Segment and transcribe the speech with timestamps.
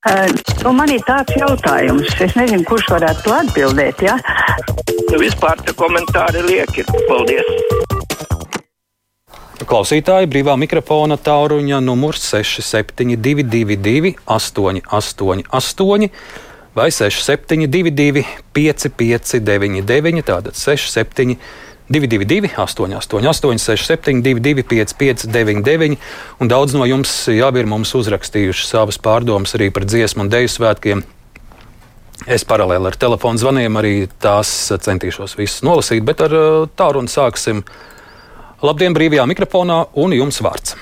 [0.00, 0.30] Uh,
[0.64, 4.00] nu man ir tāds jautājums, es nezinu, kurš varētu to atbildēt.
[4.00, 4.14] Ja?
[5.10, 6.86] Nu, vispār tie komentāri lieki.
[7.04, 7.44] Paldies!
[9.70, 16.08] Klausītāji brīvā mikrofona tāluņa numurs 6722, 888,
[16.74, 18.24] vai 6722,
[18.56, 21.36] 559, tātad 67.
[21.90, 25.98] 222, 888, 672, 559,
[26.38, 30.52] un daudz no jums jau ir mums uzrakstījuši savas pārdomas arī par dziesmu un dēļu
[30.54, 31.02] svētkiem.
[32.30, 37.64] Es paralēli ar telefonu zvaniem arī tās centīšos visas nolasīt, bet ar uh, tālruni sāksim.
[38.62, 40.76] Labdien, brīvajā mikrofonā, un jums vārds.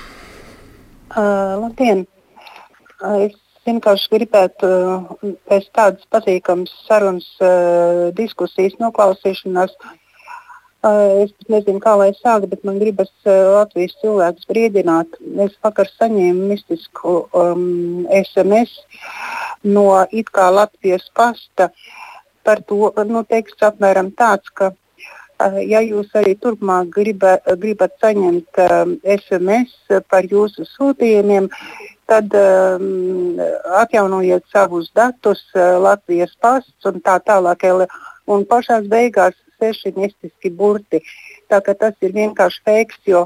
[1.09, 2.03] Uh, labdien!
[2.99, 9.95] Uh, es vienkārši gribētu uh, pēc tādas patīkamas sarunas, uh, diskusijas noklausīšanās uh,
[10.79, 15.17] Es nezinu, kā lai sāktu, bet man gribas Latvijas cilvēkus brīdināt.
[15.43, 18.77] Es vakar saņēmu mistisku um, SMS
[19.67, 21.67] no it kā Latvijas pasta
[22.47, 24.71] par to, nu, teiks apmēram tāds, ka
[25.67, 31.47] ja jūs arī turpmāk griba, gribat saņemt um, SMS par jūsu sūtījumiem,
[32.07, 33.35] tad um,
[33.81, 37.67] atjaunojiet savus datus, uh, Latvijas pasts un tā tālāk.
[38.29, 41.01] Un pašās beigās seši mistiski burti.
[41.49, 43.25] Tā, tas ir vienkārši feiks, jo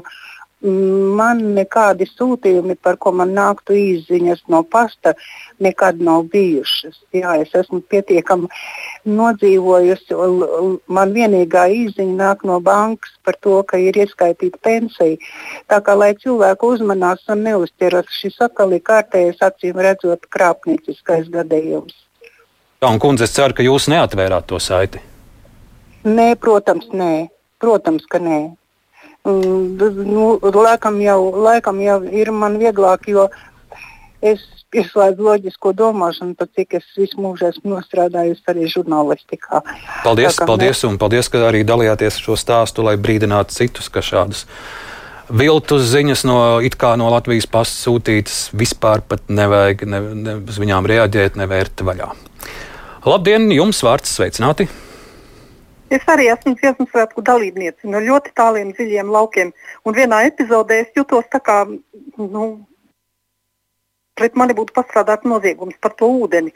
[0.64, 5.14] mm, man nekādi sūtījumi, par ko man nāktu izziņas no pasta,
[5.62, 6.98] nekad nav bijušas.
[7.14, 8.48] Jā, es esmu pietiekami
[9.04, 10.18] nodzīvojusi.
[10.98, 15.20] Man vienīgā izziņa nāk no bankas par to, ka ir ieskaitīta pensija.
[15.70, 22.04] Tā kā lai cilvēku uzmanās un neuzķeras, šis atkal ir kārtējais acīm redzot krāpnieciskais gadījums.
[22.84, 25.00] Jā, un kundze, es ceru, ka jūs neatvērāt to saiti.
[26.04, 27.28] Nē, protams, nē.
[27.62, 28.40] Protams, ka nē.
[29.24, 33.30] Mm, nu, laikam, jau, laikam jau ir man vieglāk, jo
[34.20, 34.42] es
[34.74, 39.62] pieslēdzu loģisko domāšanu, pat cik es visu mūžu esmu nostrādājusi arī žurnālistikā.
[40.04, 40.90] Paldies, kā, paldies, ne...
[40.90, 44.44] un paldies, ka arī dalījāties šo stāstu, lai brīdinātu citus, ka šādas
[45.32, 46.38] viltus ziņas no,
[47.00, 49.00] no Latvijas pasas sūtītas vispār
[49.32, 52.12] nevajag ne, ne, uz viņām reaģēt, nevērt vaļā.
[53.08, 54.68] Labdien, jums vārds sveicināti!
[55.92, 59.52] Es arī esmu dziesmu svētku dalībniece no ļoti tāliem dziļiem laukiem.
[59.84, 62.46] Un vienā epizodē es jutos tā kā nu,
[64.16, 66.54] pret mani būtu pastrādāts noziegums par to ūdeni.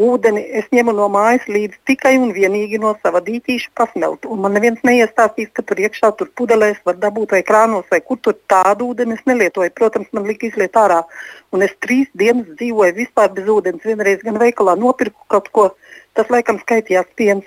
[0.00, 4.28] Ūdeni es ņemu no mājas līdzi tikai un vienīgi no sava dīķīša pasmelt.
[4.28, 8.20] Un man neviens neiestāstīs, ka tur iekšā tur pudelēs var dabūt vai krānos vai kur
[8.22, 9.72] tur tādu ūdeni es nelietoju.
[9.76, 11.02] Protams, man lika izliet ārā.
[11.52, 13.84] Un es trīs dienas dzīvoju vispār bez ūdens.
[13.84, 15.66] Vienreiz gan veikalā nopirku kaut ko,
[16.14, 17.44] tas laikam skaitījās piens.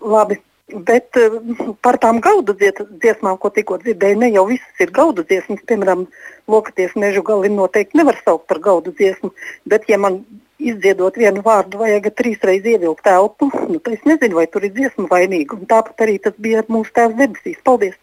[0.00, 0.40] Labi.
[0.70, 1.40] Bet uh,
[1.82, 5.64] par tām gaudu dziesmām, ko tikko dzirdēju, ne jau visas ir gaudu dziesmas.
[5.66, 6.06] Piemēram,
[6.50, 9.32] Lokaties mežu gali noteikti nevar saukt par gaudu dziesmu.
[9.70, 10.22] Bet, ja man
[10.60, 15.08] izdziedot vienu vārdu, vajag trīsreiz ievilkt telpu, nu, tad es nezinu, vai tur ir dziesma
[15.10, 15.58] vainīga.
[15.58, 17.60] Un tāpat arī tas bija mūsu tēvs debesīs.
[17.66, 17.96] Paldies!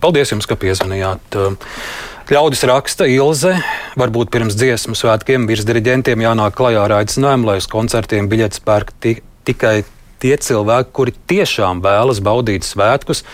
[0.00, 1.38] Paldies jums, ka piezvanījāt!
[2.30, 3.56] Ļaudis raksta, Ilze,
[3.98, 9.80] varbūt pirms dziesmu svētkiem virsdiriģentiem jānāk klajā ar aicinājumu, lai uz koncertiem biļetes pērk tikai
[10.22, 13.24] tie cilvēki, kuri tiešām vēlas baudīt svētkus,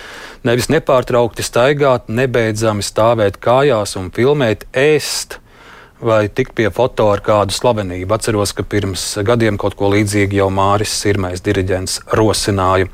[0.47, 5.41] nevis nepārtraukti staigāt, nebeidzami stāvēt kājās un filmēt, ēst
[6.01, 8.15] vai tikt pie foto ar kādu slavenību.
[8.15, 12.91] Atceros, ka pirms gadiem kaut ko līdzīgu jau Māris Sirmais diriģents rosināja.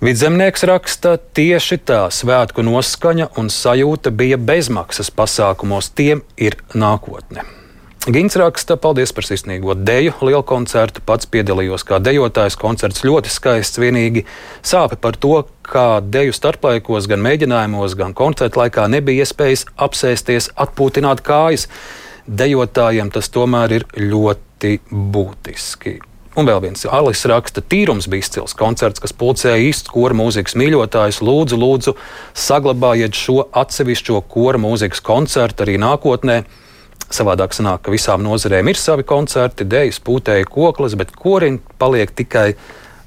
[0.00, 7.44] Vidzemnieks raksta, tieši tā svētku noskaņa un sajūta bija bezmaksas pasākumos, tiem ir nākotne.
[8.08, 11.02] Gins raksta, paldies par sirsnīgo deju, lielu koncertu.
[11.04, 12.56] Pats piedalījos kā dejotājs.
[12.56, 13.76] Koncerts ļoti skaists.
[13.76, 14.22] Vienīgi
[14.64, 21.20] sāpe par to, kā deju starplaikos, gan mēģinājumos, gan koncerta laikā nebija iespējas apsēsties, atpūtināt
[21.26, 21.66] kājas.
[22.24, 25.98] Dejotājiem tas tomēr ir ļoti būtiski.
[26.40, 31.20] Un vēl viens Alis raksta, tīrums bija izcils koncerts, kas pulcēja īstu kora mūzikas mīļotājus.
[31.20, 31.96] Lūdzu, lūdzu,
[32.48, 36.40] saglabājiet šo atsevišķo kora mūzikas koncertu arī nākotnē.
[37.10, 42.52] Savādāk sanāk, ka visām nozarēm ir savi koncerti, dēļas, pūtēji, koklis, bet korim paliek tikai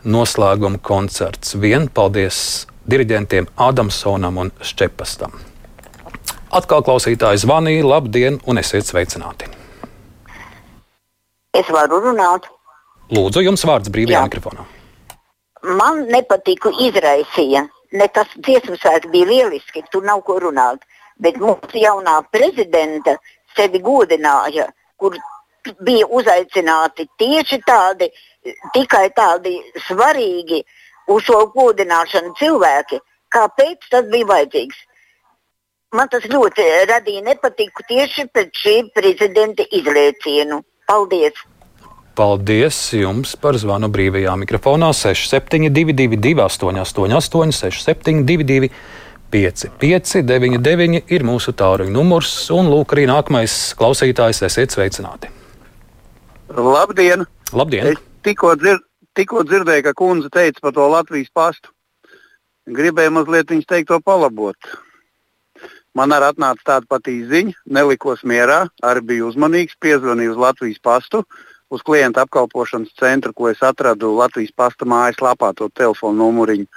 [0.04, 1.56] noslēguma koncerts.
[1.56, 5.38] Vien paldies diriģentiem Adamsonam un Šķepastam.
[6.54, 9.48] Atkal klausītāji zvanīja, labdien, un esiet sveicināti!
[11.54, 12.48] Es varu runāt.
[13.14, 14.26] Lūdzu, jums vārds brīvajā Jā.
[14.26, 14.66] mikrofonā.
[15.80, 17.68] Man nepatika izraisīja.
[17.94, 20.82] Ne tas dziesmu svēts bija lieliski, tur nav ko runāt.
[21.22, 23.20] Bet mūsu jaunā prezidenta
[23.56, 24.68] sevi godināja,
[24.98, 25.18] kur
[25.82, 28.10] bija uzaicināti tieši tādi,
[28.76, 29.58] tikai tādi
[29.88, 30.64] svarīgi
[31.14, 33.00] uz šo godināšanu cilvēki.
[33.34, 34.84] Kāpēc tas bija vajadzīgs?
[35.94, 40.62] Man tas ļoti radīja nepatiku tieši pēc šī prezidenta izliecienu.
[40.90, 41.38] Paldies!
[42.14, 48.68] Paldies jums par zvanu brīvajā mikrofonā 6722, 888,
[49.34, 52.32] 672, 5599 ir mūsu tāruņa numurs.
[52.54, 55.32] Un lūk, arī nākamais klausītājs, esiet sveicināti.
[56.54, 57.26] Labdien!
[57.54, 57.94] Labdien!
[57.94, 58.82] Es tikko, dzir
[59.18, 61.74] tikko dzirdēju, ka kundze teica par to Latvijas pastu.
[62.70, 64.58] Gribēju mazliet viņas teikto palabot.
[65.98, 71.22] Man arī atnāca tāda pati ziņa, nelikos mierā, arī biju uzmanīgs, piezvanīju uz Latvijas pastu,
[71.74, 76.70] uz klienta apkalpošanas centru, ko es atradu Latvijas pasta mājaslapā, to telefonu numuriņu.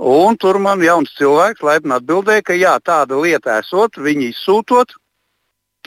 [0.00, 4.94] Un tur man jauns cilvēks laipni atbildēja, ka jā, tāda lieta esot, viņi izsūtot.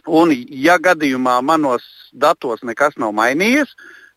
[0.06, 1.82] Un, ja gadījumā manos
[2.14, 3.72] datos nekas nav mainījies,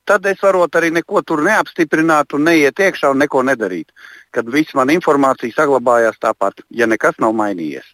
[0.05, 3.89] tad es varu arī neko tur neapstiprināt un neiet iekšā un neko nedarīt.
[4.35, 7.87] Kad viss man informācija saglabājās tāpat, ja nekas nav mainījies.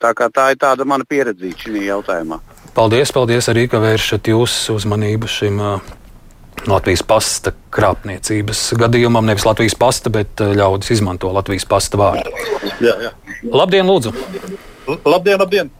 [0.00, 2.40] Tā, tā ir tāda mana pieredze šajā jautājumā.
[2.72, 5.90] Paldies, paldies arī, ka vēršat jūsu uzmanību šim uh,
[6.68, 9.24] Latvijas pasta krāpniecības gadījumam.
[9.28, 12.32] Nevis Latvijas pasta, bet uh, ļaudis izmanto Latvijas pasta vārdu.
[12.84, 13.12] Jā, jā.
[13.48, 14.12] Labdien, lūdzu!
[15.06, 15.70] Labdien, labdien!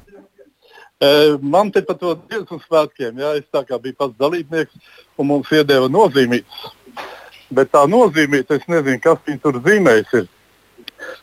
[1.41, 5.49] Man te par to dziesmu svētkiem, jā, es tā kā biju pats dalībnieks, un mums
[5.57, 6.67] iedeva nozīmītas.
[7.57, 10.13] Bet tā nozīmīta, es nezinu, kas viņa tur zīmēs.
[10.21, 10.29] Ir.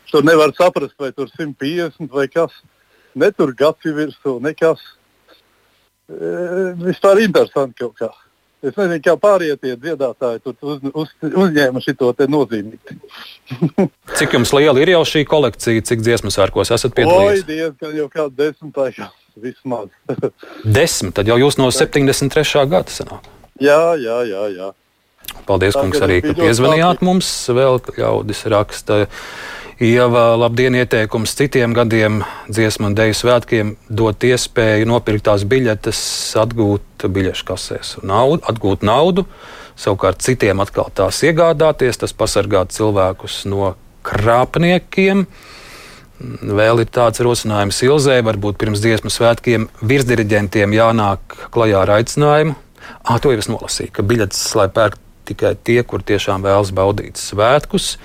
[0.09, 2.55] Tur nevar saprast, vai tur 150 vai kas.
[3.17, 4.81] Ne tur gads ir virsū, nekas.
[6.09, 6.31] E,
[6.81, 8.09] vispār interesanti kaut kā.
[8.65, 12.95] Es nezinu, kā pārējie dziedātāji tur uz, uz, uzņēma šo nozīmību.
[14.17, 17.43] cik jums liela ir jau šī kolekcija, cik dziesmu sērkos esat piedalījies?
[17.43, 19.93] Oi, diezgan jau kāda desmitā vismaz.
[20.77, 22.65] Desmit, tad jau jūs no 73.
[22.71, 23.29] gada sanāk.
[23.61, 24.43] Jā, jā, jā.
[24.55, 24.73] jā.
[25.47, 27.29] Paldies, Tā, kungs, arī, ka piezvanījāt mums.
[27.55, 29.05] Vēl ļaudis raksta.
[29.77, 35.99] Ieva, labdien, ieteikums citiem gadiem, dziesmu un dēļu svētkiem dot iespēju nopirkt tās biļetes,
[36.41, 39.27] atgūt biļešu kasēs, naudu, atgūt naudu,
[39.77, 42.01] savukārt citiem atkal tās iegādāties.
[42.01, 43.75] Tas pasargāt cilvēkus no
[44.07, 45.27] krāpniekiem.
[46.57, 52.57] Vēl ir tāds rosinājums Ilzē, varbūt pirms dziesmu svētkiem virsdiriģentiem jānāk klajā ar aicinājumu.
[53.05, 54.97] Ah, to jau es nolasīju, ka biļetes lai pērk
[55.27, 57.95] tikai tie, kur tiešām vēlas baudīt svētkus.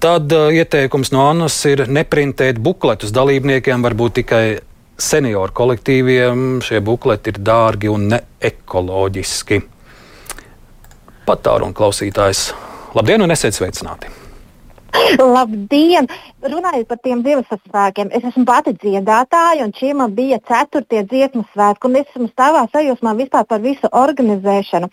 [0.00, 4.44] Tad uh, ieteikums no Annas ir neprintēt bukletus dalībniekiem, varbūt tikai
[5.00, 6.62] senioru kolektīviem.
[6.64, 9.60] Šie bukleti ir dārgi un neekoloģiski.
[11.28, 12.50] Pat tā runa klausītājs.
[12.96, 14.10] Labdien un esiet sveicināti!
[15.34, 16.08] Labdien!
[16.42, 21.44] Runājot par tiem dziesmu svētkiem, es esmu pati dziedātāja, un šie man bija ceturtie dziesmu
[21.52, 24.90] svētki, un es esmu stāvā sajūsmā vispār par visu organizēšanu.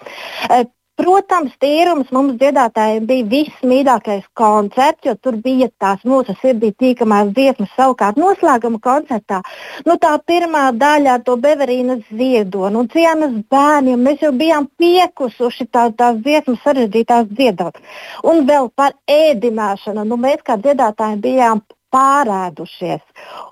[0.98, 7.70] Protams, tīrums mums dziedātājiem bija vismīļākais koncerts, jo tur bija tās mūsu sirdī tīkamās dziesmas.
[7.78, 9.44] Savukārt noslēguma koncertā
[9.86, 15.70] nu, tā pirmā daļa ar to Beverīnas ziedonu un cienas bērniem mēs jau bijām piekusuši
[15.70, 17.78] tā, tās dziesmas sarežģītās dziedot.
[18.26, 20.08] Un vēl par ēdināšanu.
[20.10, 21.62] Nu, mēs kā dziedātāji bijām
[21.98, 23.04] pārēdušies.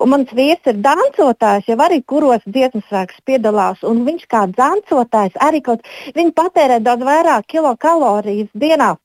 [0.01, 3.81] Un mans vīrs ir dancotājs, jau arī kuros dziesmu svēks piedalās.
[3.81, 5.87] Viņš kā dancotājs arī kaut
[6.17, 8.95] viņa patērē daudz vairāk kilokalorijas dienā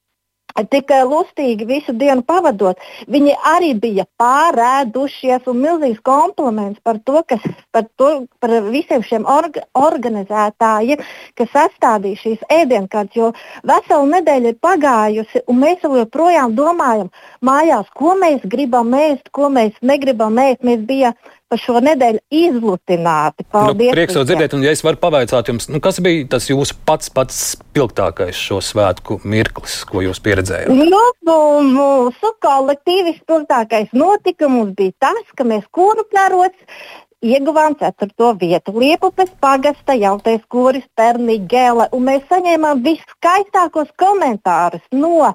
[0.71, 2.79] tik lustīgi visu dienu pavadot.
[3.11, 7.45] Viņi arī bija pārēdušies un milzīgs kompliments par to, kas,
[7.75, 8.11] par, to,
[8.41, 11.03] par visiem šiem orga, organizētājiem,
[11.39, 13.33] kas sastādīja šīs ēdienkartes, jo
[13.67, 17.11] vesela nedēļa ir pagājusi un mēs joprojām domājam
[17.45, 20.65] mājās, ko mēs gribam ēst, ko mēs negribam ēst.
[20.67, 21.17] Mēs bijām
[21.51, 23.47] par šo nedēļu izlutināti.
[23.51, 23.91] Paldies!
[23.91, 26.79] Nu, prieks to dzirdēt, un ja es varu pavaicāt jums, nu, kas bija tas jūsu
[26.87, 30.71] pats pats spilgtākais šo svētku mirklis, ko jūs pieredzējāt?
[30.71, 31.39] Nu, nu,
[31.75, 36.83] mūsu kolektīvi spilgtākais notikums bija tas, ka mēs kūru pļarots
[37.21, 38.33] ieguvām 4.
[38.41, 38.73] vietu.
[38.81, 45.33] Liepupes pagasta jautais koris Perni Gēle, un mēs saņēmām viskaistākos komentārus no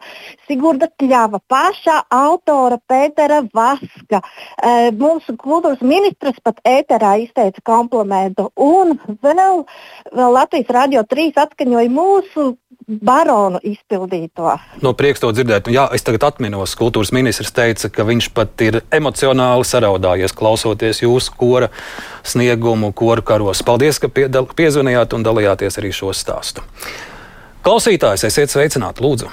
[0.48, 4.22] Sigurda Kļava, pašā autora Pētera Vaska.
[4.22, 9.66] E, mūsu kultūras ministrs pat ēterā izteica komplimentu, un vēl,
[10.12, 12.56] vēl Latvijas Radio 3 atskaņoja mūsu
[12.88, 14.56] baronu izpildīto.
[14.84, 15.70] No prieks to dzirdēt.
[15.74, 21.34] Jā, es tagad atminos, kultūras ministrs teica, ka viņš pat ir emocionāli saraudājies klausoties jūsu
[21.38, 21.72] kora
[22.26, 23.64] sniegumu, koru karos.
[23.66, 26.66] Paldies, ka piedal, piezvanījāt un dalījāties arī šo stāstu.
[27.66, 29.32] Klausītājs, esiet sveicināti, lūdzu.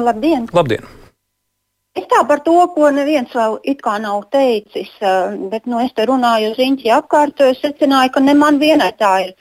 [0.00, 0.48] Labdien!
[0.56, 0.99] Labdien.
[1.98, 5.90] Es tā par to, ko neviens vēl it kā nav teicis, eh, bet nu, es
[5.96, 9.32] te runāju uz īņķi apkārt, es secināju, ka ne man vienai tā ir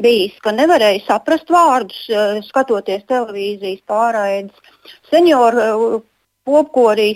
[0.00, 4.72] bijis, ka nevarēja saprast vārdus, eh, skatoties televīzijas pārraides.
[5.10, 6.00] Senioru eh,
[6.48, 7.10] popkorī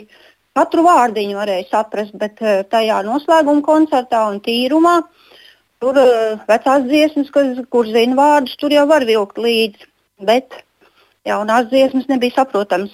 [0.54, 4.98] katru vārdiņu varēja saprast, bet eh, tajā noslēguma koncertā un tīrumā
[5.80, 5.96] tur
[6.46, 9.88] vecās dziesmas, kas, kur zina vārdus, tur jau var vilkt līdzi.
[10.22, 10.60] Bet
[11.26, 12.92] jaunās dziesmas nebija saprotams,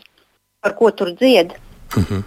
[0.62, 1.58] par ko tur dzied.
[1.96, 2.22] Mm -hmm.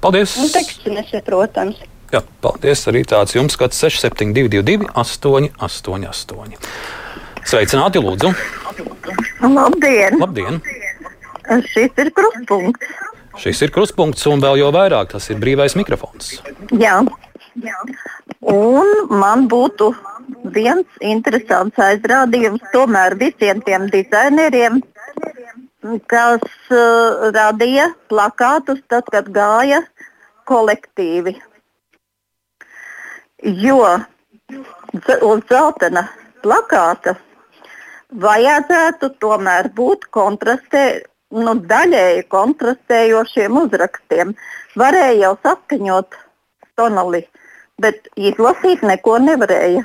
[0.00, 0.36] Paldies!
[0.36, 1.76] Un teksts nesaprotams.
[2.12, 6.54] Jā, paldies arī tāds jums, kāds 6722, 888.
[7.44, 8.34] Sveicināti, lūdzu!
[9.40, 10.18] Labdien!
[10.20, 10.60] Labdien.
[11.72, 12.86] Šis ir krustpunkts.
[13.42, 16.36] Šis ir krustpunkts, un vēl jau vairāk tas ir brīvais mikrofons.
[16.78, 17.02] Jā.
[18.40, 19.90] Un man būtu
[20.54, 24.80] viens interesants aizrādījums tomēr visiem tiem dizaineriem,
[26.10, 29.82] kas uh, radīja plakātus tad, kad gāja
[30.48, 31.36] kolektīvi.
[33.44, 33.80] Jo
[35.24, 36.06] uz zeltaina
[36.44, 37.16] plakāta
[38.20, 40.84] vajadzētu tomēr būt kontrastē,
[41.34, 44.34] nu, daļēji kontrastējošiem uzrakstiem.
[44.78, 46.18] Varēja jau saskaņot
[46.78, 47.24] tonali,
[47.80, 49.84] bet izlasīt neko nevarēja.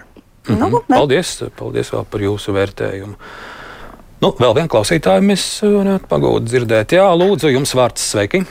[0.50, 0.70] Mm -hmm.
[0.70, 3.16] nu, paldies, paldies vēl par jūsu vērtējumu.
[4.20, 6.92] Nu, vēl vienu klausītāju mēs varētu pagūt dzirdēt.
[6.98, 8.42] Jā, lūdzu, jums vārds sveiki.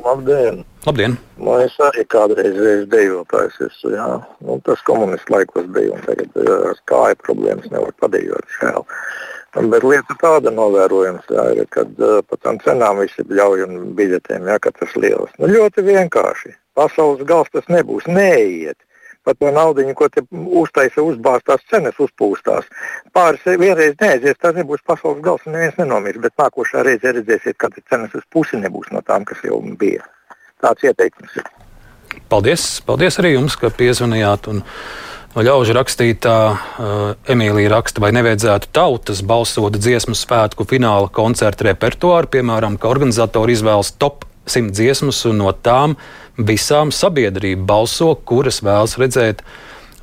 [0.00, 0.62] Labdien!
[0.86, 1.18] Labdien.
[1.36, 3.58] Nu, es arī kādreiz esmu dejotājs.
[3.66, 4.06] Esmu, jā.
[4.46, 8.48] nu, tas komunistu laikos bija un tagad ar kāju problēmas nevar padējot.
[8.56, 8.88] Šēl.
[9.74, 14.48] Bet lieta tāda novērojams, jā, ir, kad uh, par tām cenām visi ļauj un biļetēm,
[14.48, 15.36] jā, ka tas liels.
[15.36, 16.56] Nu, ļoti vienkārši.
[16.76, 18.08] Pasaules gals tas nebūs.
[18.08, 18.80] Neiet
[19.26, 20.22] par to naudu, ko te
[20.62, 22.68] uztaisa, uzbāztās cenas, uzpūstās.
[23.16, 26.22] Pāris vienreiz neaizies, tas nebūs pasaules gals, un neviens nenomirs.
[26.22, 30.06] Bet nākošā reize redzēsiet, ka cenas uz pusi nebūs no tām, kas jau bija.
[30.62, 31.50] Tāds ieteikums ir.
[32.30, 34.48] Paldies, paldies arī jums, ka piezvanījāt.
[34.54, 34.64] Un...
[35.36, 42.30] No ļaužu rakstītā uh, Emīlija raksta, vai nevajadzētu tautas balsot dziesmu svētku fināla koncerta repertuāru,
[42.32, 45.96] piemēram, ka organizatori izvēlas top simt dziesmas, un no tām
[46.36, 49.42] visām sabiedrība balso, kuras vēlas redzēt.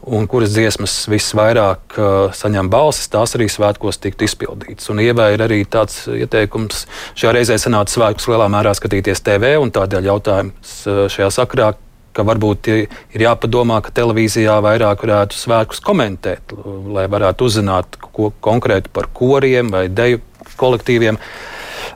[0.03, 4.89] Un kuras dziesmas visvairāk uh, saņem balsis, tās arī svētkos tiktu izpildītas.
[4.91, 6.81] Un ievai ir arī tāds ieteikums.
[7.15, 11.69] Šajā reizē sanāca svētkus lielā mērā skatīties TV, un tādēļ jautājums uh, šajā sakrā,
[12.13, 16.51] ka varbūt ir jāpadomā, ka televīzijā vairāk varētu svētkus komentēt,
[16.93, 20.19] lai varētu uzzināt ko konkrētu par koriem vai deju
[20.59, 21.15] kolektīviem.
[21.15, 21.52] Uh,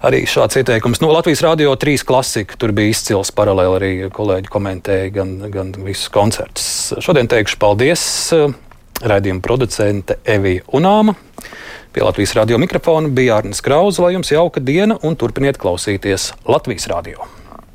[0.07, 1.01] arī šāds ieteikums.
[1.01, 5.73] No nu, Latvijas Rādio 3 klasika tur bija izcils paralēli arī kolēģi komentēja gan, gan
[5.83, 6.67] visus koncertus.
[7.03, 8.03] Šodien teikšu paldies
[8.35, 8.53] eh,
[9.03, 11.17] raidījuma producente Evija Unāma.
[11.95, 16.87] Pie Latvijas radio mikrofona bija Arnēs Krausa, lai jums jauka diena un turpiniet klausīties Latvijas
[16.91, 17.25] radio.